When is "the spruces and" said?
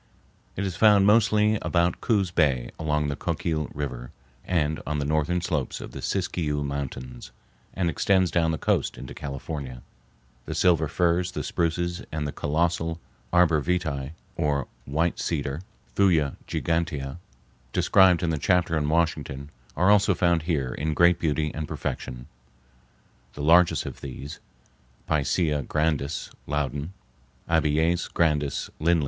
11.33-12.27